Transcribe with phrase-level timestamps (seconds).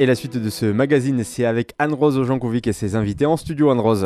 [0.00, 3.68] Et la suite de ce magazine, c'est avec Anne-Rose Jankovic et ses invités en studio,
[3.68, 4.04] Anne-Rose.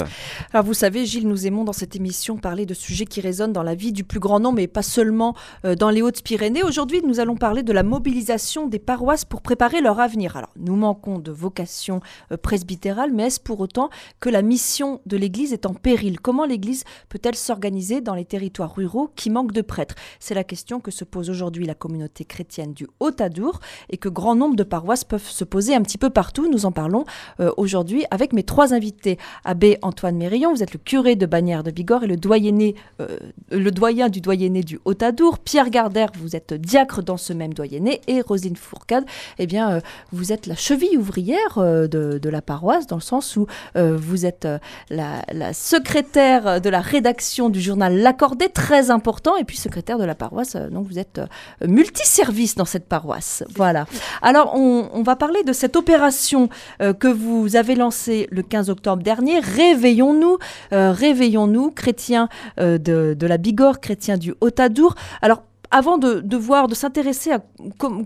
[0.53, 3.63] Alors vous savez, Gilles, nous aimons dans cette émission parler de sujets qui résonnent dans
[3.63, 6.65] la vie du plus grand nombre, mais pas seulement euh, dans les Hautes-Pyrénées.
[6.65, 10.37] Aujourd'hui, nous allons parler de la mobilisation des paroisses pour préparer leur avenir.
[10.37, 12.01] Alors, nous manquons de vocation
[12.33, 13.89] euh, presbytérale, mais est-ce pour autant
[14.19, 16.19] que la mission de l'Église est en péril?
[16.19, 19.95] Comment l'Église peut-elle s'organiser dans les territoires ruraux qui manquent de prêtres?
[20.19, 24.35] C'est la question que se pose aujourd'hui la communauté chrétienne du Haut-Adour et que grand
[24.35, 26.51] nombre de paroisses peuvent se poser petit peu partout.
[26.51, 27.05] Nous en parlons
[27.41, 29.19] euh, aujourd'hui avec mes trois invités.
[29.45, 33.19] Abbé Antoine Mérillon, vous êtes le curé de Bagnères de Bigorre et le, doyenné, euh,
[33.51, 35.39] le doyen du doyenné du Haut-Adour.
[35.39, 38.01] Pierre Gardère, vous êtes diacre dans ce même doyenné.
[38.09, 39.05] Et Rosine Fourcade,
[39.39, 39.81] eh bien, euh,
[40.13, 44.49] vous êtes la cheville ouvrière de, la paroisse, dans le sens où vous êtes
[44.91, 50.15] la, secrétaire de la rédaction du journal L'Accordé, très important, et puis secrétaire de la
[50.15, 50.57] paroisse.
[50.57, 51.21] donc vous êtes
[51.67, 53.45] multiservice dans cette paroisse.
[53.55, 53.87] Voilà.
[54.23, 56.49] Alors, on va parler de cette opération
[56.81, 60.39] euh, que vous avez lancée le 15 octobre dernier, Réveillons-nous,
[60.73, 62.29] euh, Réveillons-nous, chrétiens
[62.61, 64.95] euh, de, la Bigorre, chrétiens du Haut-Adour.
[65.23, 67.41] Alors, avant de, voir, de s'intéresser à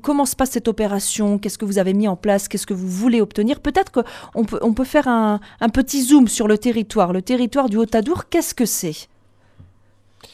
[0.03, 2.89] comment se passe cette opération, qu'est-ce que vous avez mis en place, qu'est-ce que vous
[2.89, 5.39] voulez obtenir, peut-être qu'on peut, faire un,
[5.73, 7.13] petit zoom sur le territoire.
[7.13, 9.09] Le territoire du Haut-Adour, qu'est-ce que c'est?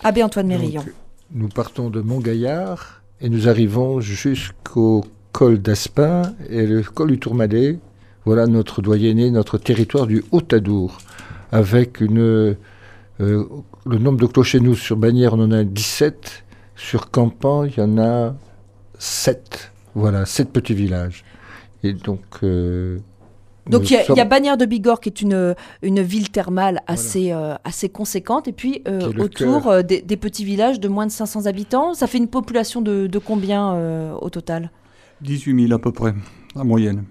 [0.05, 0.85] Abbé Antoine Mérillon.
[1.33, 5.05] nous partons de Montgaillard et nous arrivons jusqu'au
[5.35, 7.81] col d'Aspin et le col du Tourmalet.
[8.25, 10.99] Voilà notre doyenné, notre territoire du Haut-Adour,
[11.51, 12.55] avec une, euh,
[13.19, 16.45] le nombre de clochers, nous, sur Bagnères, on en a 17.
[16.77, 18.35] Sur Campan, il y en a
[18.99, 19.73] 7.
[19.97, 21.25] Voilà, 7 petits villages.
[21.83, 22.23] Et donc...
[22.43, 22.99] Euh,
[23.67, 27.55] donc il y, a Bagnères de Bigorre qui est une, une ville thermale assez, euh,
[27.65, 28.85] assez conséquente et puis
[29.19, 31.95] autour des, petits villages de moins de 500 habitants.
[31.95, 34.71] Ça fait une population de, de combien au total?
[35.21, 36.15] 18 000 à peu près,
[36.55, 37.05] en moyenne.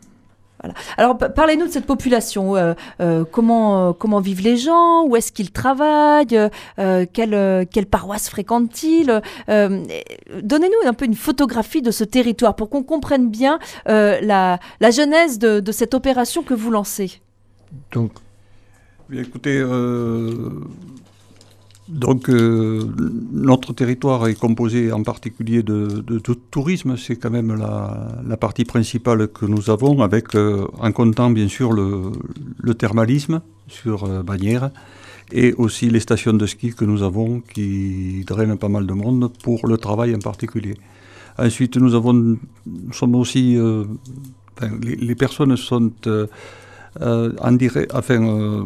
[0.63, 0.75] Voilà.
[0.97, 2.55] Alors parlez-nous de cette population.
[2.55, 5.05] Euh, euh, comment, euh, comment vivent les gens?
[5.05, 6.39] Où est-ce qu'ils travaillent?
[6.77, 9.21] Quelle, quelle, paroisse fréquentent-ils?
[9.47, 15.37] Donnez-nous un peu une photographie de ce territoire pour qu'on comprenne bien la, la, genèse
[15.37, 17.21] de, de, cette opération que vous lancez.
[17.91, 18.11] Donc,
[19.11, 19.61] écoutez,
[21.89, 22.81] donc euh,
[23.33, 29.45] notre territoire est composé en particulier de, tourisme, c'est quand même la, partie principale que
[29.45, 34.71] nous avons, avec euh, en comptant bien sûr le, thermalisme sur euh, Bagnères
[35.31, 39.31] et aussi les stations de ski que nous avons qui drainent pas mal de monde
[39.43, 40.75] pour le travail en particulier.
[41.37, 42.37] Ensuite, nous avons,
[42.91, 43.57] sommes aussi,
[44.83, 45.91] les, les, personnes sont
[47.01, 48.65] euh, euh,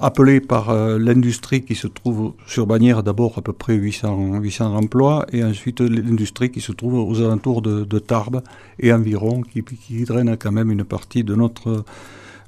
[0.00, 4.76] appelé par euh, l'industrie qui se trouve sur Bagnères, d'abord à peu près 800, 800
[4.76, 8.42] emplois, et ensuite l'industrie qui se trouve aux alentours de, Tarbes
[8.78, 11.84] et environ, qui, qui, draine quand même une partie de notre,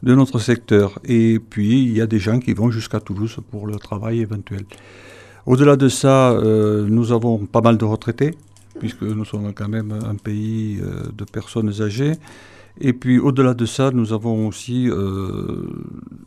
[0.03, 1.01] de notre secteur.
[1.05, 4.65] Et puis il y a des gens qui vont jusqu'à Toulouse pour le travail éventuel.
[5.47, 8.35] Au-delà de ça, nous avons pas mal de retraités,
[8.79, 10.79] puisque nous sommes quand même un pays
[11.17, 12.13] de personnes âgées.
[12.81, 15.67] Et puis au-delà de ça, nous avons aussi euh,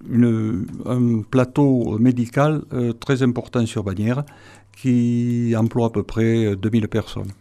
[0.10, 4.24] une, un plateau médical euh, très important sur Bagnères
[4.76, 7.32] qui emploie à peu près 2000 personnes.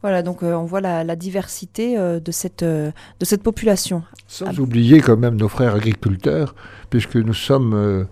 [0.00, 2.92] Voilà, donc euh, on voit la, diversité de, cette, de
[3.22, 4.02] cette population.
[4.26, 6.54] Sans oublier quand même nos frères agriculteurs,
[6.90, 8.08] puisque nous sommes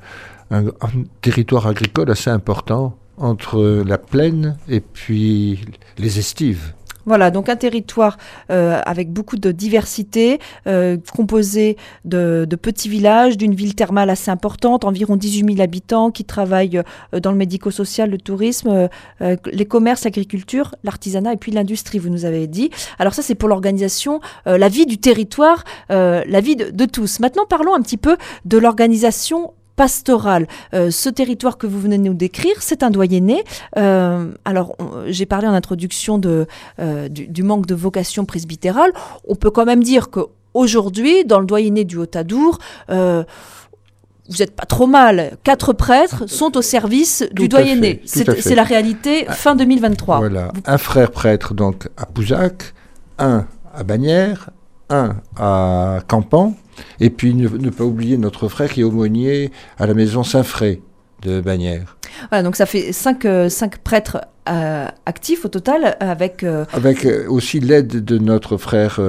[0.50, 5.64] un, un, territoire agricole assez important entre la plaine et puis
[5.98, 6.74] les estives.
[7.06, 8.18] Voilà, donc un territoire
[8.50, 14.84] euh, avec beaucoup de diversité, euh, composé de, petits villages, d'une ville thermale assez importante,
[14.84, 16.82] environ 18 000 habitants qui travaillent
[17.14, 18.88] euh, dans le médico-social, le tourisme,
[19.20, 22.70] les commerces, l'agriculture, l'artisanat et puis l'industrie, vous nous avez dit.
[22.98, 27.20] Alors ça, c'est pour l'organisation, la vie du territoire, la vie de, de tous.
[27.20, 30.46] Maintenant, parlons un petit peu de l'organisation pastorale.
[30.74, 33.44] Euh, ce territoire que vous venez de nous décrire, c'est un doyenné.
[33.78, 34.76] Euh, alors,
[35.06, 36.46] j'ai parlé en introduction de,
[36.80, 38.92] euh, du, manque de vocation presbytérale.
[39.26, 40.20] On peut quand même dire que
[40.52, 42.58] aujourd'hui, dans le doyenné du Haut-Adour,
[42.90, 45.38] vous n'êtes pas trop mal.
[45.44, 48.02] Quatre prêtres sont au service du doyenné.
[48.04, 49.32] C'est la réalité ah.
[49.32, 50.18] fin 2023.
[50.18, 50.52] Voilà.
[50.66, 52.74] Un frère prêtre donc à Pouzac,
[53.18, 54.50] un à Bagnères,
[54.90, 56.54] un à Campan,
[57.00, 60.80] et puis ne, pas oublier notre frère qui est aumônier à la maison Saint-Fray
[61.22, 61.96] de Bagnères.
[62.30, 66.42] Voilà, donc ça fait cinq, euh, cinq prêtres euh, actifs au total, avec...
[66.42, 69.00] Euh, avec aussi l'aide de notre frère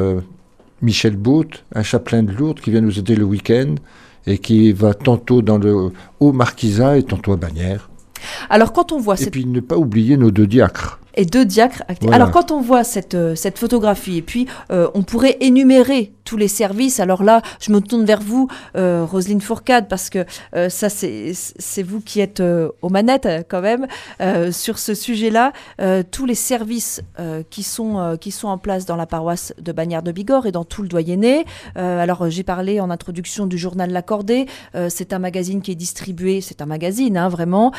[0.82, 3.76] Michel Bout, un chapelain de Lourdes qui vient nous aider le week-end
[4.28, 7.90] et qui va tantôt dans le Haut Marquisat et tantôt à Bagnères.
[8.50, 9.20] Alors quand on voit...
[9.20, 11.01] Et puis ne pas oublier nos deux diacres.
[11.16, 12.12] Et deux diacres actifs.
[12.12, 16.38] Alors quand on voit cette, euh, cette photographie, et puis euh, on pourrait énumérer tous
[16.38, 18.48] les services, alors là je me tourne vers vous,
[18.78, 20.26] euh, Roselyne Fourcade, parce que
[20.70, 22.42] ça c'est vous qui êtes
[22.82, 23.88] aux manettes quand même,
[24.52, 25.52] sur ce sujet-là,
[26.12, 27.02] tous les services
[27.50, 30.64] qui, sont, qui sont en place dans la paroisse de Bagnères de Bigorre et dans
[30.64, 31.46] tout le doyenné.
[31.76, 34.46] alors j'ai parlé en introduction du journal L'Accordé,
[34.90, 37.72] c'est un magazine qui est distribué, c'est un magazine hein, vraiment,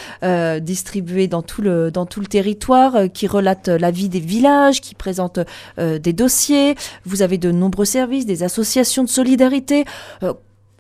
[0.60, 4.80] distribué dans tout le, dans tout le territoire, qui qui relate la vie des villages,
[4.80, 5.38] qui présente
[5.78, 6.74] euh, des dossiers.
[7.04, 9.84] Vous avez de nombreux services, des associations de solidarité.
[10.24, 10.32] Euh,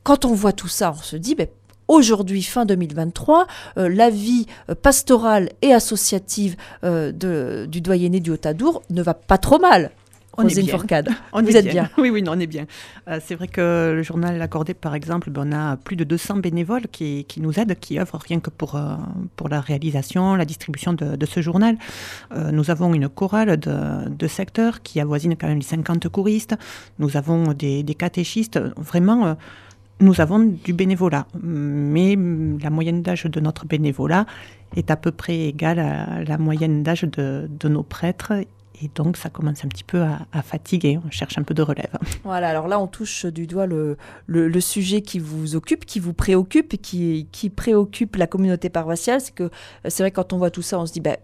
[0.02, 1.46] quand on voit tout ça, on se dit, ben,
[1.86, 3.46] aujourd'hui, fin 2023,
[3.78, 4.46] euh, la vie
[4.82, 9.92] pastorale et associative du doyenné du Haut-Adour ne va pas trop mal.
[10.38, 10.78] On est bien.
[11.32, 11.90] On Vous êtes bien.
[11.98, 12.66] Oui, oui, on est bien.
[13.08, 16.38] Euh, c'est vrai que le journal Accordé, par exemple, ben, on a plus de 200
[16.38, 18.96] bénévoles qui, qui, nous aident, qui œuvrent rien que pour, euh,
[19.36, 21.76] pour la réalisation, la distribution de, de ce journal.
[22.34, 26.56] Euh, nous avons une chorale de, de secteur qui avoisine quand même les 50 choristes.
[26.98, 28.58] Nous avons des, des catéchistes.
[28.76, 29.36] Vraiment,
[30.00, 31.26] nous avons du bénévolat.
[31.42, 32.16] Mais
[32.62, 34.26] la moyenne d'âge de notre bénévolat
[34.76, 38.32] est à peu près égale à la moyenne d'âge de, de nos prêtres
[38.80, 40.98] et donc, ça commence un petit peu à, fatiguer.
[41.04, 41.98] On cherche un peu de relève.
[42.24, 43.96] Voilà, alors là, on touche du doigt le,
[44.60, 49.20] sujet qui vous occupe, qui vous préoccupe, qui, qui préoccupe la communauté paroissiale.
[49.20, 49.50] C'est que
[49.88, 51.16] c'est vrai, quand on voit tout ça, on se dit, ben,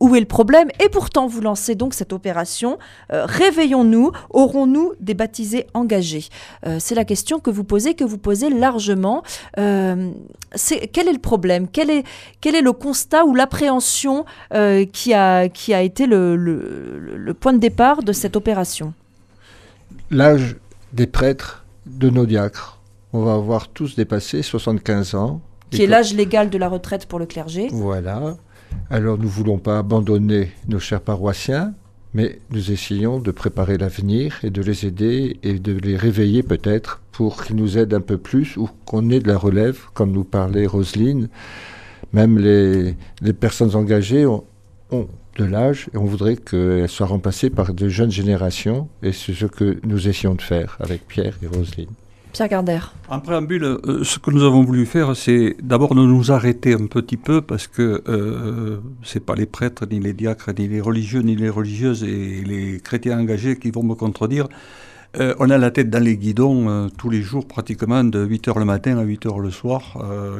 [0.00, 2.78] où est le problème Et pourtant, vous lancez donc cette opération.
[3.12, 6.24] Euh, réveillons-nous, aurons-nous des baptisés engagés
[6.66, 9.22] euh, C'est la question que vous posez, que vous posez largement.
[9.58, 10.10] Euh,
[10.92, 11.68] quel est le problème?
[11.68, 12.04] Quel est,
[12.40, 14.24] quel est le constat ou l'appréhension
[14.92, 18.94] qui, a, qui a été le, le, point de départ de cette opération?
[20.10, 20.56] L'âge
[20.92, 22.78] des prêtres, de nos diacres.
[23.12, 25.40] On va avoir tous dépassé 75 ans.
[25.70, 27.68] Qui est l'âge légal de la retraite pour le clergé.
[27.70, 28.36] Voilà.
[28.90, 31.74] Alors nous ne voulons pas abandonner nos chers paroissiens,
[32.12, 37.00] mais nous essayons de préparer l'avenir et de les aider et de les réveiller peut-être
[37.12, 40.24] pour qu'ils nous aident un peu plus ou qu'on ait de la relève, comme nous
[40.24, 41.28] parlait Roselyne.
[42.12, 42.94] Même les,
[43.32, 44.44] personnes engagées ont,
[44.90, 45.06] ont
[45.36, 49.46] de l'âge et on voudrait qu'elles soient remplacées par de jeunes générations et c'est ce
[49.46, 51.90] que nous essayons de faire avec Pierre et Roselyne.
[52.32, 52.78] Pierre Garder.
[53.08, 56.86] En préambule, euh, ce que nous avons voulu faire, c'est d'abord de nous arrêter un
[56.86, 60.80] petit peu parce que euh, ce n'est pas les prêtres, ni les diacres, ni les
[60.80, 64.48] religieux, ni les religieuses et les chrétiens engagés qui vont me contredire.
[65.18, 68.64] Euh, on a la tête dans les guidons tous les jours, pratiquement de 8h le
[68.64, 69.98] matin à 8h le soir,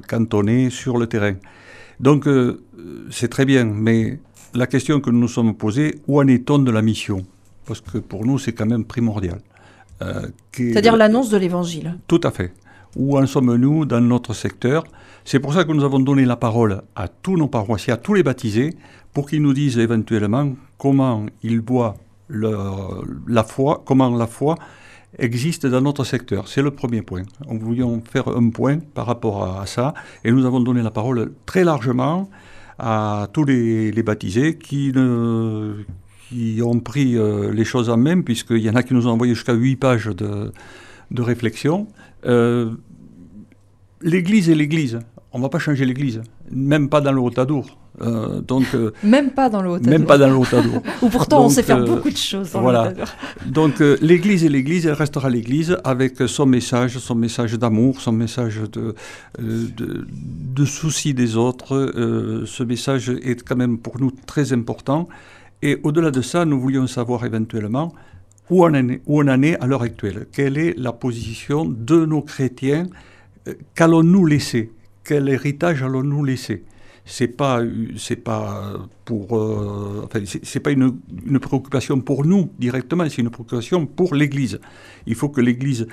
[0.09, 1.35] quand on est sur le terrain.
[1.99, 2.29] Donc
[3.11, 4.21] c'est très bien, mais
[4.55, 7.25] la question que nous nous sommes posée, où en est-on de la mission?
[7.67, 9.41] Parce que pour nous, c'est quand même primordial.
[10.03, 11.99] Euh, C'est-à-dire l'annonce de l'évangile.
[12.07, 12.53] Tout à fait.
[12.97, 14.85] Où en sommes-nous dans notre secteur?
[15.25, 18.15] C'est pour ça que nous avons donné la parole à tous nos paroissiens, à tous
[18.15, 18.75] les baptisés,
[19.13, 21.97] pour qu'ils nous disent éventuellement comment ils voient
[22.29, 24.57] la foi, comment la foi
[25.19, 26.49] existe dans notre secteur.
[26.49, 27.23] C'est le premier point.
[27.47, 29.95] On voulait faire un point par rapport à, ça,
[30.25, 32.29] et nous avons donné la parole très largement
[32.79, 35.85] à tous les, les baptisés qui ne,
[36.31, 39.11] qui ont pris euh, les choses en main, puisqu'il y en a qui nous ont
[39.11, 40.53] envoyé jusqu'à 8 pages de,
[41.11, 41.89] de réflexion.
[42.25, 42.71] Euh,
[44.03, 45.01] L'Église est l'Église.
[45.33, 47.77] On ne va pas changer l'Église, même pas dans le Haut-Adour.
[48.01, 48.65] Euh, donc,
[49.05, 49.91] même pas dans le Haut-Adour.
[49.91, 50.83] Même pas dans le Haut-Adour.
[51.03, 52.93] Ou pourtant, on sait faire beaucoup de choses dans voilà.
[53.47, 58.61] Donc, l'Église est l'Église, elle restera l'Église avec son message, son message d'amour, son message
[58.73, 58.95] de,
[59.39, 60.07] de,
[60.57, 61.93] de, souci des autres.
[62.47, 65.09] ce message est quand même pour nous très important.
[65.63, 67.93] Et au-delà de ça, nous voulions savoir éventuellement
[68.51, 70.27] où on en est, à l'heure actuelle.
[70.33, 72.89] Quelle est la position de nos chrétiens
[73.49, 74.73] euh, Qu'allons-nous laisser?
[75.05, 76.65] Quel héritage allons-nous laisser?
[77.05, 77.63] C'est pas
[77.97, 78.75] c'est pas
[79.05, 80.07] pour euh,
[80.43, 84.61] c'est pas une, une, préoccupation pour nous directement c'est une préoccupation pour l'Église.
[85.07, 85.89] Il faut que l'Église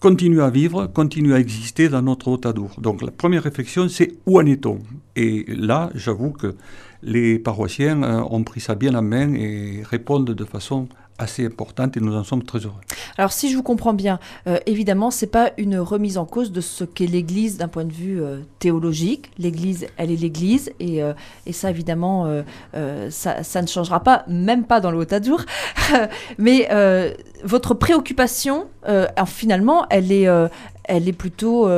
[0.00, 4.38] continue à vivre continue à exister dans notre Haute-Adour donc la première réflexion c'est où
[4.38, 4.80] en est-on?
[5.16, 6.54] Et là j'avoue que
[7.02, 10.88] les paroissiens euh, ont pris ça bien en main et répondent de façon
[11.18, 12.80] assez importante et nous en sommes très heureux.
[13.18, 16.50] Alors si je vous comprends bien, euh, évidemment, ce n'est pas une remise en cause
[16.50, 19.30] de ce qu'est l'Église d'un point de vue euh, théologique.
[19.38, 21.00] L'Église, elle est l'Église et,
[21.44, 22.42] et, ça, évidemment,
[23.10, 25.42] ça, ne changera pas, même pas dans le Haut-Adour.
[26.38, 26.68] Mais
[27.44, 28.66] votre préoccupation,
[29.26, 30.28] finalement, elle est,
[30.84, 31.68] elle est plutôt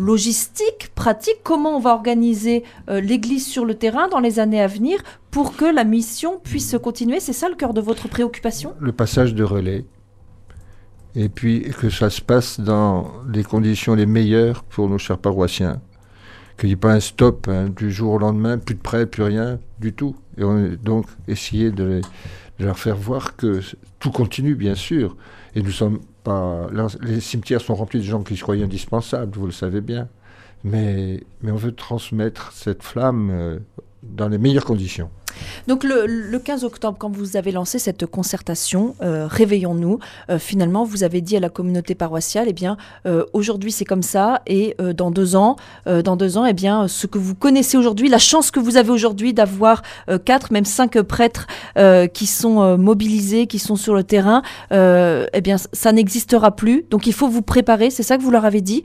[0.00, 4.66] logistique, pratique, comment on va organiser euh, l'Église sur le terrain dans les années à
[4.66, 7.20] venir pour que la mission puisse se continuer?
[7.20, 8.74] C'est ça le cœur de votre préoccupation?
[8.80, 9.84] Le passage de relais.
[11.14, 15.80] Et puis que ça se passe dans les conditions les meilleures pour nos chers paroissiens.
[16.56, 19.22] qu'il n'y ait pas un stop hein, du jour au lendemain, plus de prêts, plus
[19.22, 20.14] rien du tout.
[20.38, 22.00] Et on donc essayer de,
[22.58, 23.60] de, leur faire voir que
[23.98, 25.16] tout continue, bien sûr.
[25.54, 26.68] Et nous sommes pas.
[27.00, 30.08] Les cimetières sont remplis de gens qui se croyaient indispensables, vous le savez bien.
[30.64, 33.58] Mais, mais on veut transmettre cette flamme euh,
[34.02, 35.10] dans les meilleures conditions.
[35.66, 39.98] Donc le, 15 octobre, quand vous avez lancé cette concertation, euh, Réveillons-nous,
[40.30, 42.76] euh, finalement, vous avez dit à la communauté paroissiale, eh bien,
[43.06, 47.06] euh, aujourd'hui c'est comme ça, et dans deux ans, dans deux ans, eh bien, ce
[47.06, 49.82] que vous connaissez aujourd'hui, la chance que vous avez aujourd'hui d'avoir
[50.24, 51.46] quatre, même cinq prêtres
[52.12, 56.84] qui sont mobilisés, qui sont sur le terrain, eh bien, ça n'existera plus.
[56.90, 58.84] Donc il faut vous préparer, c'est ça que vous leur avez dit?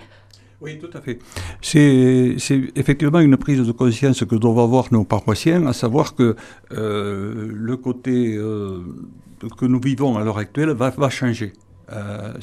[0.61, 1.19] Oui, tout à fait.
[1.61, 2.35] C'est
[2.75, 6.35] effectivement une prise de conscience que doivent avoir nos paroissiens, à savoir que
[6.71, 8.79] euh, le côté euh,
[9.57, 11.51] que nous vivons à l'heure actuelle va, changer.
[11.91, 12.33] Euh,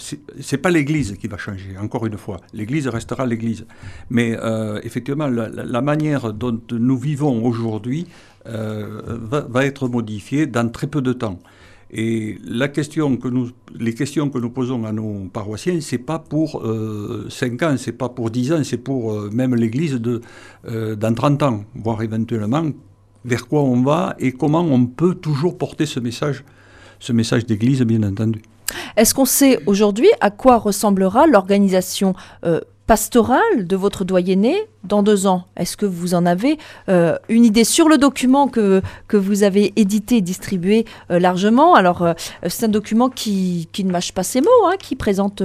[0.41, 2.39] c'est pas l'Église qui va changer, encore une fois.
[2.53, 3.67] L'Église restera l'Église.
[4.11, 4.37] Mais
[4.83, 8.07] effectivement, la, manière dont nous vivons aujourd'hui
[8.45, 11.39] va, être modifiée dans très peu de temps.
[11.95, 17.75] Et les questions que nous posons à nos paroissiens, c'est pas pour euh, 5 ans,
[17.77, 20.01] c'est pas pour 10 ans, c'est pour euh, même l'Église
[20.67, 22.65] euh, dans 30 ans, voire éventuellement
[23.25, 26.45] vers quoi on va et comment on peut toujours porter ce message,
[26.99, 28.41] ce message d'Église, bien entendu.
[28.97, 32.61] Est-ce qu'on sait aujourd'hui à quoi ressemblera l'organisation euh,
[32.93, 35.45] pastorale de votre doyenné dans deux ans.
[35.57, 36.59] Est-ce que vous en avez
[36.91, 41.75] euh, une idée sur le document que, vous avez édité et distribué euh, largement?
[41.75, 42.13] Alors, euh,
[42.49, 45.43] c'est un document qui, ne mâche pas ses mots, hein, qui présente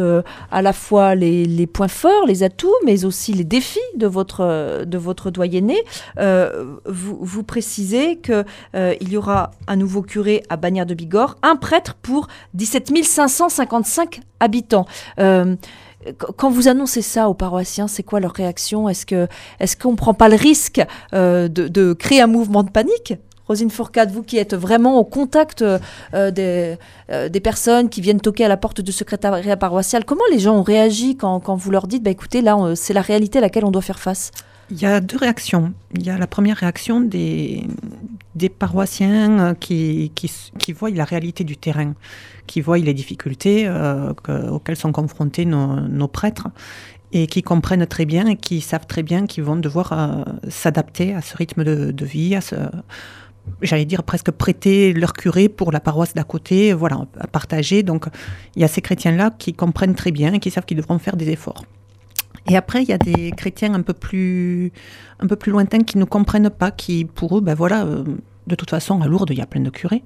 [0.52, 4.84] à la fois les, points forts, les atouts, mais aussi les défis de votre,
[5.32, 5.78] doyenné.
[6.86, 11.96] vous, précisez qu'il il y aura un nouveau curé à Bagnères de Bigorre, un prêtre
[12.02, 14.86] pour 17 555 habitants
[16.36, 18.90] quand vous annoncez ça aux paroissiens, c'est quoi leur réaction?
[18.90, 19.28] Est-ce que
[19.60, 20.82] est-ce qu'on prend pas le risque
[21.14, 23.14] euh, de, créer un mouvement de panique?
[23.48, 25.80] Rosine Fourcade, vous qui êtes vraiment au contact euh,
[26.32, 26.78] des,
[27.12, 30.58] euh, des, personnes qui viennent toquer à la porte du secrétariat paroissial, comment les gens
[30.58, 33.64] ont réagi quand, quand vous leur dites, bah, écoutez, là, c'est la réalité à laquelle
[33.64, 34.32] on doit faire face?
[34.70, 35.74] Il y a deux réactions.
[35.96, 37.68] Il y a la première réaction des,
[38.60, 41.94] paroissiens qui, qui, voient la réalité du terrain,
[42.48, 44.14] qui voient les difficultés euh,
[44.50, 46.48] auxquelles sont confrontés nos, nos, prêtres
[47.14, 51.14] et qui comprennent très bien et qui savent très bien qu'ils vont devoir euh, s'adapter
[51.14, 52.56] à ce rythme de, de vie, à ce,
[53.62, 57.84] j'allais dire presque prêter leur curé pour la paroisse d'à côté, voilà, à partager.
[57.84, 58.08] Donc
[58.56, 61.16] il y a ces chrétiens-là qui comprennent très bien et qui savent qu'ils devront faire
[61.16, 61.64] des efforts.
[62.50, 64.72] Et après, il y a des chrétiens un peu plus,
[65.20, 68.04] un peu plus lointains qui ne comprennent pas, qui pour eux, ben voilà, euh,
[68.48, 70.04] de toute façon, à Lourdes, il y a plein de curés.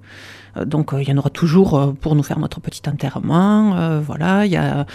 [0.57, 3.99] Euh, donc, euh, il y en aura toujours pour nous faire notre petit enterrement.
[4.01, 4.85] voilà, il y a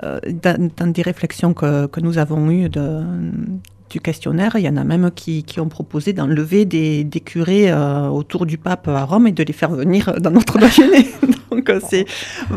[0.00, 5.10] dans, des réflexions que, que nous avons eues du questionnaire, il y en a même
[5.10, 7.72] qui, qui ont proposé d'enlever des, des curés
[8.10, 11.08] autour du pape à Rome et de les faire venir dans notre doyenné.
[11.50, 12.06] Donc, c'est,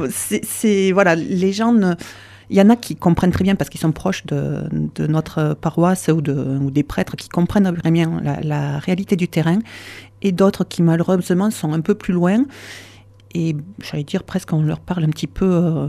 [0.10, 1.96] c'est, voilà, les gens ne
[2.50, 4.68] il y en a qui comprennent très bien parce qu'ils sont proches de,
[5.08, 9.60] notre paroisse ou, de, des prêtres qui comprennent très bien la, réalité du terrain
[10.22, 12.46] et d'autres qui malheureusement sont un peu plus loin
[13.34, 15.88] et j'allais dire presque on leur parle un petit peu euh,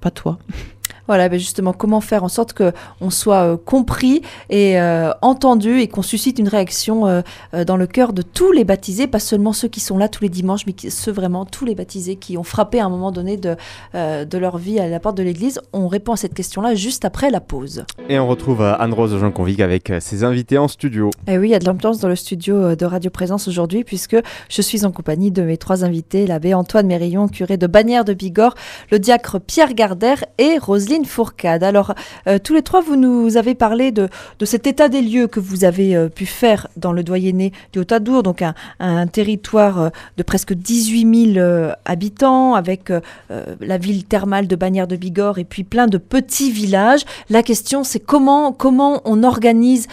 [0.00, 0.38] pas toi.
[1.08, 5.88] Voilà, ben justement, comment faire en sorte qu'on soit euh, compris et euh, entendu et
[5.88, 7.22] qu'on suscite une réaction euh,
[7.66, 10.28] dans le cœur de tous les baptisés, pas seulement ceux qui sont là tous les
[10.28, 13.56] dimanches, mais ceux vraiment, tous les baptisés qui ont frappé à un moment donné de,
[13.94, 15.60] de leur vie à la porte de l'église.
[15.72, 17.84] On répond à cette question-là juste après la pause.
[18.08, 21.10] Et on retrouve Anne-Rose Jean Convic avec ses invités en studio.
[21.26, 23.84] Et eh oui, il y a de l'ambiance dans le studio de Radio Présence aujourd'hui,
[23.84, 24.16] puisque
[24.48, 28.14] je suis en compagnie de mes trois invités, l'abbé Antoine Mérillon, curé de Bagnères de
[28.14, 28.54] Bigorre,
[28.90, 31.64] le diacre Pierre Gardère et Roselyne Fourcade.
[31.64, 31.92] Alors,
[32.26, 34.08] euh, tous les trois, vous nous avez parlé de,
[34.42, 38.22] cet état des lieux que vous avez euh, pu faire dans le doyenné du Haut-Adour,
[38.22, 42.90] donc un, territoire euh, de presque 18 000 habitants, avec
[43.60, 47.02] la ville thermale de Bagnères de Bigorre et puis plein de petits villages.
[47.28, 49.88] La question, c'est comment, comment on organise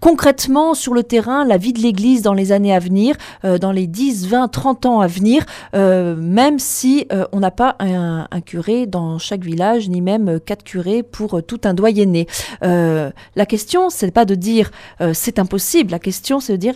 [0.00, 3.16] concrètement sur le terrain la vie de l'Église dans les années à venir,
[3.60, 8.40] dans les 10, 20, 30 ans à venir, même si on n'a pas un, un
[8.40, 12.26] curé dans chaque village, ni même euh, quatre curés pour euh, tout un doyenné.
[12.62, 14.70] Euh, la question, c'est pas de dire
[15.12, 15.90] c'est impossible.
[15.90, 16.74] La question, c'est de dire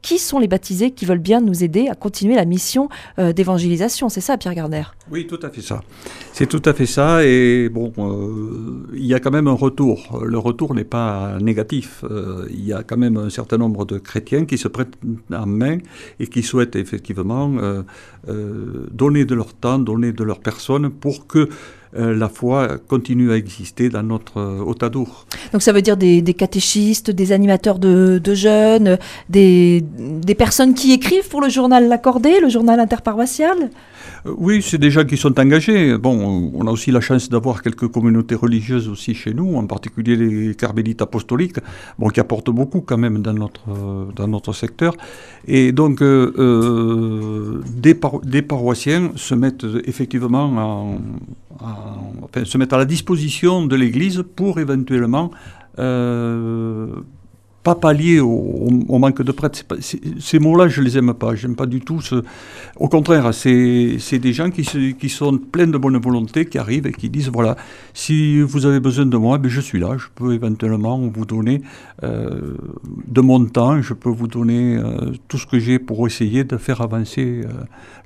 [0.00, 2.88] qui sont les baptisés qui veulent bien nous aider à continuer la mission
[3.18, 4.08] d'évangélisation.
[4.08, 4.82] C'est ça, Pierre Gardner?
[5.10, 5.80] Oui, tout à fait ça.
[6.32, 7.24] C'est tout à fait ça.
[7.24, 7.92] Et bon,
[8.92, 10.20] il y a quand même un retour.
[10.24, 12.04] Le retour n'est pas négatif.
[12.50, 14.98] il y a quand même un certain nombre de chrétiens qui se prêtent
[15.32, 15.78] en main
[16.18, 17.52] et qui souhaitent effectivement
[18.26, 21.48] donner de leur temps, donner de leur personne pour que
[21.94, 25.26] la foi continue à exister dans notre Haute-Adour.
[25.52, 31.28] Donc ça veut dire des, catéchistes, des animateurs de, jeunes, des, des personnes qui écrivent
[31.28, 33.66] pour le journal L'Accordé, le journal interparoissial euh,
[34.24, 35.98] oui, c'est des gens qui sont engagés.
[35.98, 40.14] Bon, on a aussi la chance d'avoir quelques communautés religieuses aussi chez nous, en particulier
[40.16, 41.58] les carmélites apostoliques,
[41.98, 44.94] bon, qui apportent beaucoup quand même dans notre, euh, dans notre secteur.
[45.48, 51.00] Et donc, euh, des, paroissiens se mettent effectivement
[51.58, 55.30] enfin, se mettent à la disposition de l'Église pour éventuellement
[57.62, 59.62] pas pallier au, manque de prêtres.
[59.80, 61.34] ces mots-là, je les aime pas.
[61.34, 62.00] J'aime pas du tout.
[62.00, 62.16] Ce...
[62.76, 64.62] Au contraire, c'est des gens qui,
[64.94, 67.56] qui, sont pleins de bonne volonté, qui arrivent et qui disent voilà,
[67.94, 69.96] si vous avez besoin de moi, ben je suis là.
[69.96, 71.62] Je peux éventuellement vous donner
[72.02, 72.56] euh,
[73.06, 73.80] de mon temps.
[73.80, 77.48] Je peux vous donner euh, tout ce que j'ai pour essayer de faire avancer euh,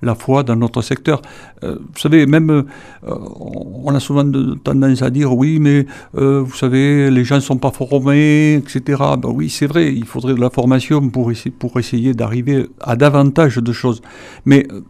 [0.03, 1.23] la foi dans notre secteur.
[1.63, 2.65] vous savez, même
[3.03, 4.31] on a souvent
[4.63, 9.03] tendance à dire oui, mais vous savez, les gens ne sont pas formés, etc.
[9.19, 13.73] Ben oui, c'est vrai, il faudrait de la formation pour essayer, d'arriver à davantage de
[13.73, 14.03] choses.
[14.45, 14.83] Mais euh,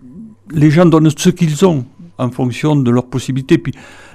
[0.51, 1.85] les gens donnent ce qu'ils ont
[2.19, 3.63] en fonction de leurs possibilités.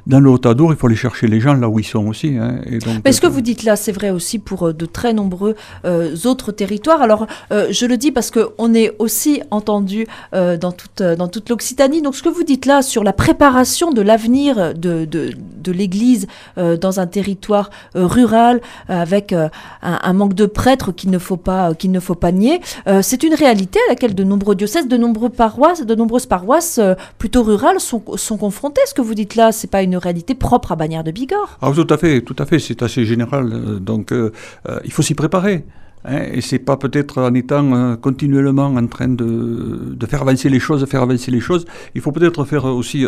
[0.08, 2.36] Dans le Haut-Adour, il faut aller chercher les gens là où ils sont aussi.
[2.38, 4.74] Hein, et donc, Mais ce que euh, vous dites là, c'est vrai aussi pour euh,
[4.74, 5.56] de très nombreux
[5.86, 7.02] euh, autres territoires.
[7.02, 12.02] Alors, je le dis parce qu'on est aussi entendu dans toute, dans toute l'Occitanie.
[12.02, 16.28] Donc, ce que vous dites là sur la préparation de l'avenir de, de, de l'Église
[16.58, 19.50] dans un territoire rural avec un,
[19.82, 22.62] un, manque de prêtres qu'il ne faut pas, qu'il ne faut pas nier,
[23.02, 26.80] c'est une réalité à laquelle de nombreux diocèses, de, nombreux paroisses, de nombreuses paroisses
[27.18, 28.82] plutôt rurales sont, sont confrontées.
[28.86, 31.58] Ce que vous dites là, c'est pas une une réalité propre à Bagnères de Bigorre.
[31.62, 33.52] Ah, tout à fait, tout à fait, c'est assez général.
[33.52, 34.32] Euh, donc, euh,
[34.70, 35.66] euh, il faut s'y préparer.
[36.06, 40.84] Hein, et c'est pas peut-être en étant continuellement en train de, faire avancer les choses,
[40.86, 41.66] faire avancer les choses.
[41.94, 43.06] Il faut peut-être faire aussi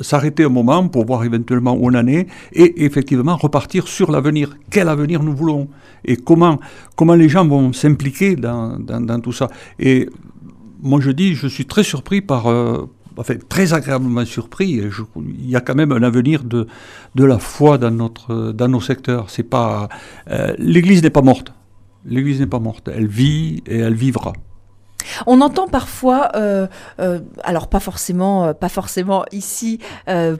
[0.00, 4.56] s'arrêter un moment pour voir éventuellement où on en est et effectivement repartir sur l'avenir.
[4.68, 5.68] Quel avenir nous voulons
[6.04, 6.58] et comment
[6.96, 9.46] comment les gens vont s'impliquer dans, dans, tout ça.
[9.78, 10.08] Et
[10.82, 12.48] moi je dis, je suis très surpris par
[13.48, 14.82] très agréablement surpris.
[15.16, 16.66] il y a quand même un avenir de,
[17.14, 19.26] de la foi dans, notre, dans nos secteurs.
[20.30, 21.52] Euh, L'Église n'est pas morte.
[22.04, 22.88] L'Église n'est pas morte.
[22.88, 24.32] Elle vit et elle vivra.
[25.26, 26.66] On entend parfois, euh,
[27.00, 29.80] euh, alors pas forcément, pas forcément ici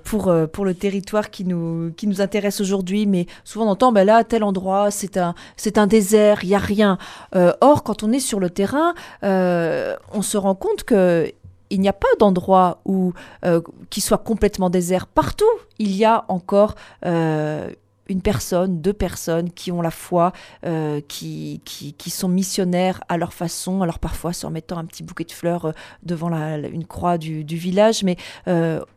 [0.04, 4.04] pour, pour le territoire qui nous, qui nous intéresse aujourd'hui, mais souvent on entend, ben
[4.04, 6.98] là, tel endroit, c'est un, c'est un désert, il n'y a rien.
[7.32, 11.32] or, quand on est sur le terrain, on se rend compte que
[11.70, 12.82] il n'y a pas d'endroit
[13.44, 15.06] euh, qui soit complètement désert.
[15.06, 15.44] Partout,
[15.78, 16.74] il y a encore
[17.06, 17.70] euh,
[18.08, 20.32] une personne, deux personnes qui ont la foi,
[20.66, 21.60] euh, qui,
[22.08, 26.30] sont missionnaires à leur façon, alors parfois se remettant un petit bouquet de fleurs devant
[26.30, 28.16] une croix du, village, mais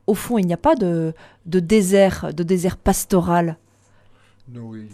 [0.08, 1.14] au fond, il n'y a pas de
[1.46, 3.58] désert, de désert pastoral
[4.56, 4.90] oui.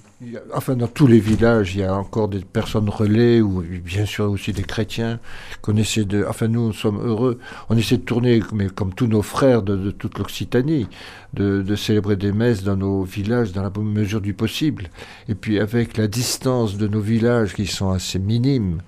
[0.54, 4.30] enfin, dans tous les villages, il y a encore des personnes relais, ou bien sûr
[4.30, 5.20] aussi des chrétiens,
[5.62, 6.26] qu'on de.
[6.28, 7.40] Enfin, nous, nous sommes heureux.
[7.70, 10.88] On essaie de tourner, mais comme tous nos frères de, toute l'Occitanie,
[11.34, 14.90] de, de, célébrer des messes dans nos villages dans la mesure du possible.
[15.28, 18.82] Et puis, avec la distance de nos villages qui sont assez minimes,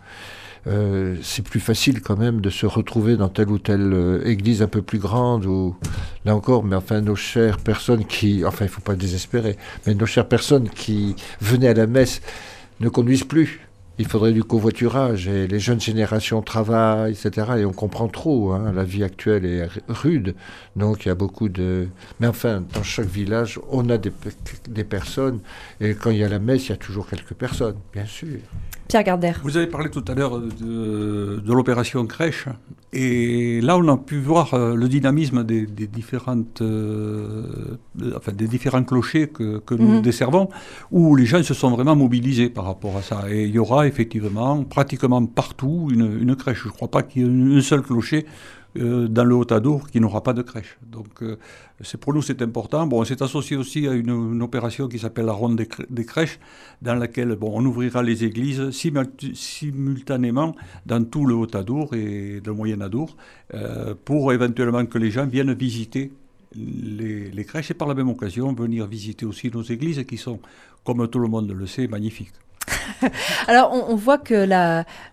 [0.67, 4.61] euh, c'est plus facile quand même de se retrouver dans telle ou telle euh, église
[4.61, 5.75] un peu plus grande ou
[6.23, 10.05] là encore mais enfin nos chères personnes qui enfin il faut pas désespérer mais nos
[10.05, 12.21] chères personnes qui venaient à la messe
[12.79, 13.61] ne conduisent plus
[14.01, 17.51] il faudrait du covoiturage et les jeunes générations travaillent, etc.
[17.59, 20.33] Et on comprend trop, hein, la vie actuelle est rude,
[20.75, 21.87] donc il y a beaucoup de...
[22.19, 24.11] Mais enfin, dans chaque village, on a des,
[24.67, 25.39] des personnes,
[25.79, 28.39] et quand il y a la messe, il y a toujours quelques personnes, bien sûr.
[28.91, 29.39] Pierre Gardère.
[29.41, 32.47] Vous avez parlé tout à l'heure de, de l'opération crèche,
[32.91, 37.77] et là on a pu voir euh, le dynamisme des, différentes, euh,
[38.17, 40.01] enfin, des différents clochers que, que nous mhm.
[40.01, 40.49] desservons,
[40.91, 43.31] où les gens se sont vraiment mobilisés par rapport à ça.
[43.31, 46.63] Et il y aura effectivement pratiquement partout une, une crèche.
[46.63, 48.25] Je ne crois pas qu'il y ait un seul clocher
[48.77, 50.77] euh, dans le Haut-Adour qui n'aura pas de crèche.
[50.81, 51.37] Donc euh,
[51.99, 52.87] pour nous c'est important.
[52.87, 56.39] Bon, on s'est associé aussi à une, opération qui s'appelle la ronde des, crèches,
[56.81, 60.55] dans laquelle bon, on ouvrira les églises simultanément
[60.85, 63.17] dans tout le Haut-Adour et le Moyen-Adour
[63.53, 66.13] euh, pour éventuellement que les gens viennent visiter
[66.55, 70.39] les, crèches et par la même occasion venir visiter aussi nos églises qui sont,
[70.85, 72.31] comme tout le monde le sait, magnifiques.
[73.47, 74.45] Alors on, voit que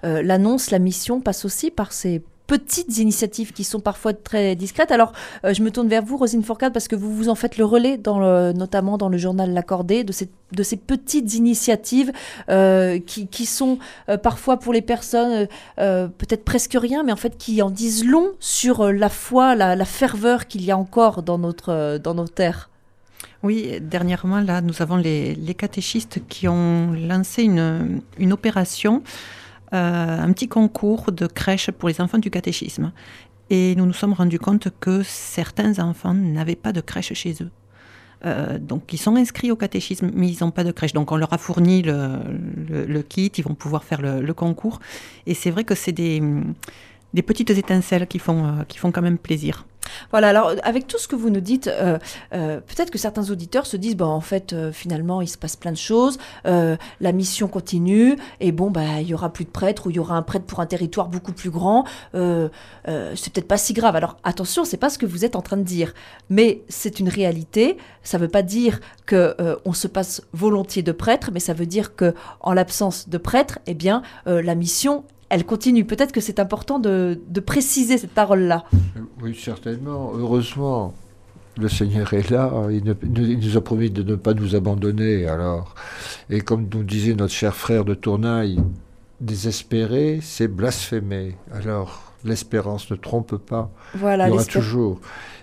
[0.03, 4.91] l'annonce, la, mission passe aussi par ces petites initiatives qui sont parfois très discrètes.
[4.91, 5.13] Alors,
[5.45, 7.65] euh, je me tourne vers vous, Rosine Fourcade, parce que vous vous en faites le
[7.65, 12.11] relais, notamment dans le journal L'Accordé, de ces, petites initiatives
[12.49, 17.61] euh, qui, sont euh, parfois pour les personnes peut-être presque rien, mais en fait qui
[17.61, 22.15] en disent long sur la foi, la, ferveur qu'il y a encore dans, notre, dans
[22.15, 22.71] nos terres.
[23.43, 29.03] Oui, dernièrement, là, nous avons les, les catéchistes qui ont lancé une, une opération
[29.73, 32.93] un petit concours de crèche pour les enfants du catéchisme.
[33.51, 37.51] Et nous nous sommes rendus compte que certains enfants n'avaient pas de crèche chez eux.
[38.27, 40.93] Euh, donc ils sont inscrits au catéchisme, mais ils n'ont pas de crèche.
[40.93, 44.81] Donc on leur a fourni le, kit, ils vont pouvoir faire le, concours.
[45.27, 46.23] Et c'est vrai que c'est des,
[47.15, 49.65] des, petites étincelles qui font, euh, qui font quand même plaisir.
[50.11, 51.99] Voilà, alors avec tout ce que vous nous dites, euh,
[52.35, 55.57] euh, peut-être que certains auditeurs se disent, bon, en fait, euh, finalement, il se passe
[55.57, 59.87] plein de choses, la mission continue, et bon, bah, il y aura plus de prêtres,
[59.87, 63.57] ou il y aura un prêtre pour un territoire beaucoup plus grand, c'est peut-être pas
[63.57, 63.97] si grave.
[63.97, 65.95] Alors attention, c'est pas ce que vous êtes en train de dire,
[66.31, 67.77] mais c'est une réalité.
[68.03, 71.95] Ça veut pas dire que on se passe volontiers de prêtres, mais ça veut dire
[71.95, 75.85] que en l'absence de prêtres, eh bien, la mission elle continue.
[75.85, 78.65] Peut-être que c'est important de, préciser cette parole-là.
[79.23, 80.13] Oui, certainement.
[80.15, 80.95] Heureusement,
[81.59, 82.53] le Seigneur est là.
[82.71, 85.27] Il, nous a promis de ne pas nous abandonner.
[85.27, 85.75] Alors,
[86.31, 88.61] et comme nous disait notre cher frère de Tournaille,
[89.21, 91.37] désespérer, c'est blasphémer.
[91.53, 93.71] Alors, l'espérance ne trompe pas.
[93.95, 95.01] Voilà, il y aura toujours.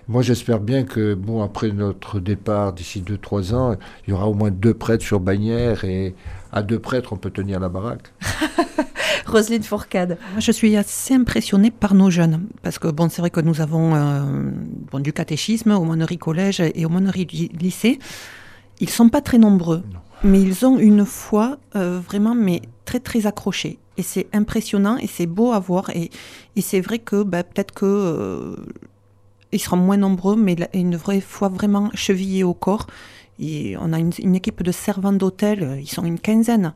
[0.08, 4.34] Moi, j'espère bien que, bon, après notre départ, d'ici 2-3 ans, il y aura au
[4.34, 6.14] moins deux prêtres sur bannière et
[6.52, 8.12] à deux prêtres, on peut tenir la baraque.
[9.26, 10.18] Roselyne Fourcade.
[10.38, 13.94] Je suis assez impressionnée par nos jeunes, parce que bon, c'est vrai que nous avons
[13.94, 14.50] euh,
[14.90, 17.26] bon, du catéchisme au Monnerie Collège et au Monnerie
[17.58, 17.98] lycée.
[18.80, 19.82] Ils sont pas très nombreux,
[20.22, 23.78] mais ils ont une foi euh, vraiment mais très très accrochée.
[23.98, 25.90] Et c'est impressionnant et c'est beau à voir.
[25.90, 26.10] Et,
[26.54, 28.56] et c'est vrai que bah, peut-être que euh,
[29.52, 32.86] ils seront moins nombreux, mais une vraie foi vraiment chevillée au corps.
[33.38, 36.74] Et on a une, une équipe de servants d'hôtel, ils sont une quinzaine.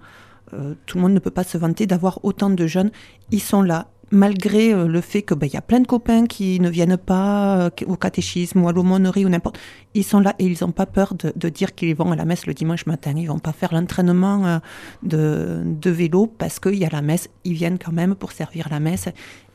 [0.54, 2.90] Euh, tout le monde ne peut pas se vanter d'avoir autant de jeunes.
[3.30, 6.60] Ils sont là, malgré euh, le fait qu'il ben, y a plein de copains qui
[6.60, 9.58] ne viennent pas euh, au catéchisme ou à l'aumônerie ou n'importe.
[9.94, 12.46] Ils sont là et ils n'ont pas peur de, dire qu'ils vont à la messe
[12.46, 13.12] le dimanche matin.
[13.16, 14.60] Ils vont pas faire l'entraînement
[15.02, 17.28] de, de, vélo parce qu'il y a la messe.
[17.44, 19.08] Ils viennent quand même pour servir la messe.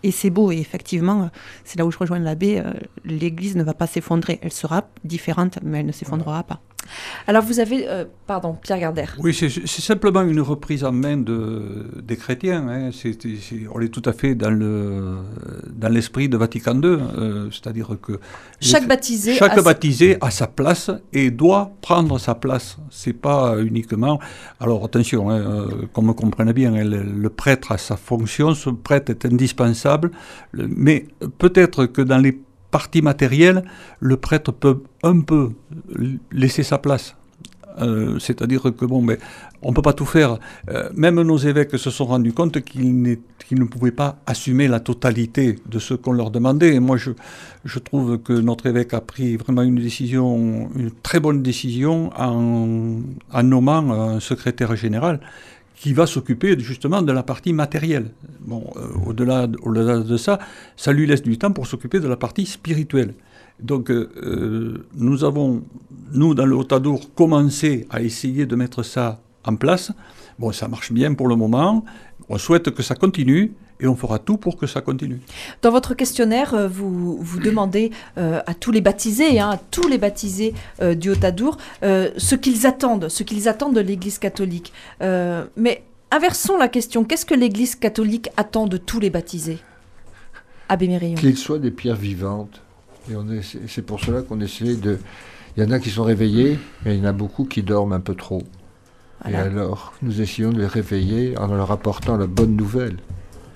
[0.03, 0.51] Et c'est beau.
[0.51, 1.29] Et effectivement,
[1.63, 2.62] c'est là où je rejoins l'abbé.
[3.05, 4.39] L'Église ne va pas s'effondrer.
[4.41, 6.60] Elle sera différente, mais elle ne s'effondrera pas.
[7.28, 9.15] Alors vous avez, euh, pardon, Pierre Gardère.
[9.19, 12.67] Oui, c'est simplement une reprise en main de, des chrétiens.
[12.67, 12.89] Hein.
[13.74, 15.17] on est tout à fait dans le
[15.67, 18.19] dans l'esprit de Vatican II, euh, c'est-à-dire que
[18.60, 22.78] chaque baptisé, chaque a baptisé a sa place et doit prendre sa place.
[22.89, 24.19] C'est pas uniquement.
[24.60, 28.69] Alors attention, hein, euh, qu'on me comprenne bien, hein, le, prêtre a sa fonction, ce
[28.69, 30.12] prêtre est indispensable,
[30.54, 32.39] mais peut-être que dans les
[32.79, 33.63] partie matérielle,
[34.01, 35.43] le prêtre peut un peu
[36.41, 37.15] laisser sa place.
[37.79, 39.17] Euh, c'est-à-dire que bon, mais
[39.61, 40.31] on peut pas tout faire.
[40.69, 45.57] Euh, même nos évêques se sont rendus compte qu'ils, ne pouvaient pas assumer la totalité
[45.73, 46.73] de ce qu'on leur demandait.
[46.75, 51.41] Et moi, je, trouve que notre évêque a pris vraiment une décision, une très bonne
[51.41, 55.21] décision en nommant un secrétaire général
[55.75, 58.11] qui va s'occuper justement de la partie matérielle.
[58.39, 60.39] Bon, euh, au-delà, de ça,
[60.75, 63.13] ça lui laisse du temps pour s'occuper de la partie spirituelle.
[63.59, 65.63] Donc, euh, euh, nous avons,
[66.11, 69.91] nous, dans le Haut-Adour, commencé à essayer de mettre ça en place.
[70.39, 71.85] Bon, ça marche bien pour le moment.
[72.29, 75.19] On souhaite que ça continue et on fera tout pour que ça continue.
[75.61, 79.88] Dans votre questionnaire, euh, vous, vous demandez euh, à tous les baptisés, hein, à tous
[79.88, 84.73] les baptisés euh, du Haut-Adour, ce qu'ils attendent, ce qu'ils attendent de l'Église catholique.
[85.01, 87.03] mais inversons la question.
[87.03, 89.59] Qu'est-ce que l'Église catholique attend de tous les baptisés?
[90.69, 91.15] Abbé Mérillon.
[91.15, 92.61] Qu'ils soient des pierres vivantes.
[93.09, 93.13] Et
[93.67, 94.97] c'est pour cela qu'on essaie de...
[95.55, 97.93] Il y en a qui sont réveillés, mais il y en a beaucoup qui dorment
[97.93, 98.41] un peu trop.
[99.29, 102.97] Et alors, nous essayons de les réveiller en leur apportant la bonne nouvelle.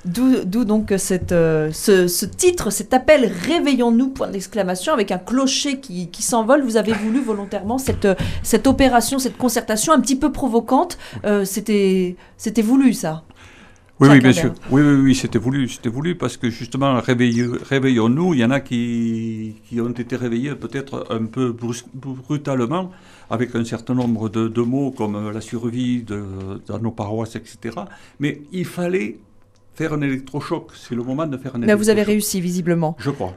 [0.06, 6.10] D'où donc cette, euh, ce, titre, cet appel Réveillons-nous, point d'exclamation, avec un clocher qui,
[6.22, 6.64] s'envole.
[6.64, 8.08] Vous avez voulu volontairement cette,
[8.44, 10.98] cette opération, cette concertation un petit peu provocante.
[11.26, 12.16] Euh, C'était
[12.62, 13.24] voulu, ça?
[14.00, 14.54] Oui, oui, bien sûr.
[14.72, 18.34] Oui, oui, oui, c'était voulu, c'était voulu parce que justement, réveillons-nous.
[18.34, 21.54] Il y en a qui, qui ont été réveillés peut-être un peu
[21.94, 22.92] brutalement,
[23.30, 26.24] avec un certain nombre de, de mots comme la survie de,
[26.68, 27.76] dans nos paroisses, etc.
[28.22, 29.18] Mais il fallait
[29.80, 30.72] faire un électrochoc.
[30.76, 32.98] C'est le moment de faire un Mais vous avez réussi, visiblement.
[33.00, 33.34] Je crois.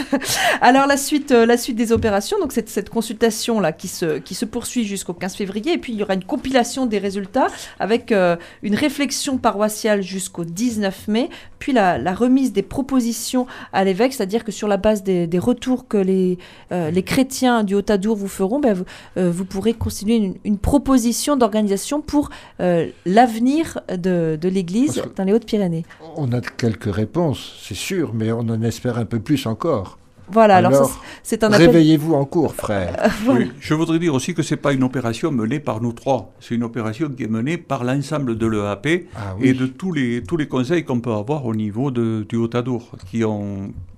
[0.62, 4.34] Alors, la suite, euh, la suite des opérations, donc cette, cette consultation-là qui se, qui
[4.34, 8.12] se poursuit jusqu'au 15 février, et puis il y aura une compilation des résultats avec
[8.12, 14.14] euh, une réflexion paroissiale jusqu'au 19 mai, puis la, la, remise des propositions à l'évêque,
[14.14, 16.38] c'est-à-dire que sur la base des, des retours que les,
[16.72, 18.84] euh, les chrétiens du Haut-Adour vous feront, ben, vous,
[19.16, 25.73] vous, pourrez constituer une, une proposition d'organisation pour l'avenir de, de l'Église dans les Hautes-Pyrénées.
[26.16, 29.98] On a quelques réponses, c'est sûr, mais on en espère un peu plus encore.
[30.28, 31.66] Voilà, alors, c'est un appel...
[31.66, 32.96] Réveillez-vous en cours, frère.
[33.28, 36.32] oui, je voudrais dire aussi que ce n'est pas une opération menée par nous trois,
[36.40, 40.22] c'est une opération qui est menée par l'ensemble de l'EAP ah et de tous les,
[40.22, 42.92] tous les conseils qu'on peut avoir au niveau de, du Haut-Adour.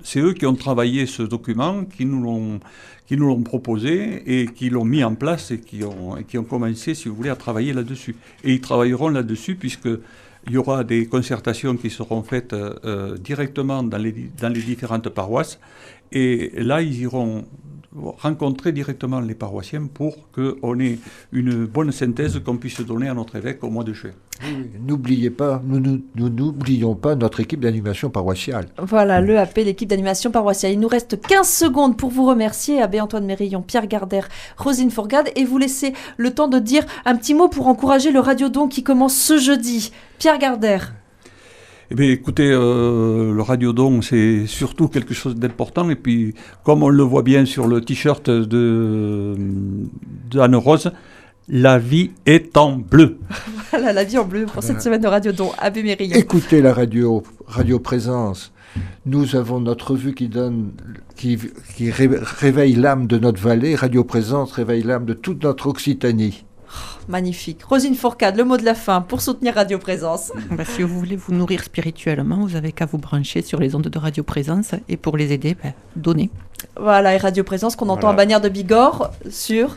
[0.02, 2.60] C'est eux qui ont travaillé ce document, qui nous l'ont
[3.06, 6.38] qui nous l'ont proposé et qui l'ont mis en place et qui ont, et qui
[6.38, 8.16] ont commencé, si vous voulez, à travailler là-dessus.
[8.42, 9.88] Et ils travailleront là-dessus puisque
[10.46, 15.08] il y aura des concertations qui seront faites euh, directement dans les, dans les différentes
[15.08, 15.58] paroisses.
[16.12, 17.44] Et là, ils iront
[18.18, 20.98] rencontrer directement les paroissiens pour qu'on ait
[21.32, 24.14] une bonne synthèse qu'on puisse donner à notre évêque au mois de juillet.
[24.80, 25.80] N'oubliez pas, nous
[26.14, 28.66] n'oublions pas notre équipe d'animation paroissiale.
[28.78, 30.72] Voilà, l'EAP, l'équipe d'animation paroissiale.
[30.72, 34.28] Il nous reste 15 secondes pour vous remercier, Abbé Antoine Mérillon, Pierre Gardère,
[34.58, 38.20] Rosine Fourgade, et vous laisser le temps de dire un petit mot pour encourager le
[38.20, 39.90] Radiodon qui commence ce jeudi.
[40.18, 40.92] Pierre Gardère.
[41.90, 45.88] Eh bien, écoutez, euh, le radiodon, c'est surtout quelque chose d'important.
[45.88, 49.34] Et puis, comme on le voit bien sur le t-shirt de,
[50.36, 50.90] Anne Rose,
[51.48, 53.18] la vie est en bleu.
[53.70, 55.52] voilà, la vie en bleu pour cette semaine de Radiodon.
[55.58, 56.16] Abbé Mérillon.
[56.16, 58.52] Écoutez la radio, Radio Présence.
[59.06, 60.72] Nous avons notre vue qui donne,
[61.14, 61.38] qui,
[61.76, 63.76] qui réveille l'âme de notre vallée.
[63.76, 66.44] Radio Présence réveille l'âme de toute notre Occitanie.
[67.08, 67.62] Magnifique.
[67.64, 70.32] Rosine Fourcade, le mot de la fin pour soutenir Radio Présence.
[70.50, 73.88] Bah, si vous voulez vous nourrir spirituellement, vous avez qu'à vous brancher sur les ondes
[73.88, 76.30] de Radio Présence et pour les aider, bah, donnez.
[76.78, 79.76] Voilà, et Radio Présence qu'on entend en bannière de Bigorre sur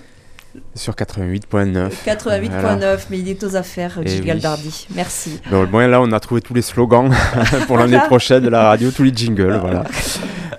[0.76, 1.90] sur 88.9.
[2.06, 4.88] 88.9, mais il est aux affaires, Gilles Galdardi.
[4.96, 5.40] Merci.
[5.50, 7.12] bon, là, on a trouvé tous les slogans
[7.68, 9.60] pour l'année prochaine de la radio, tous les jingles.
[9.62, 9.84] Voilà.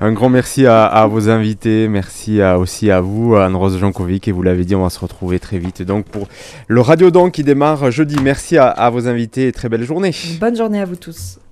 [0.03, 4.65] Un grand merci à, vos invités, merci aussi à vous, Anne-Rose Jankovic, et vous l'avez
[4.65, 5.83] dit, on va se retrouver très vite.
[5.83, 6.29] Donc pour
[6.69, 10.15] le Radio Don qui démarre jeudi, merci à, à vos invités et très belle journée.
[10.41, 11.41] Bonne journée à vous tous.